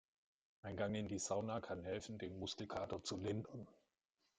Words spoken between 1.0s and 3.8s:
die Sauna kann helfen, den Muskelkater zu lindern.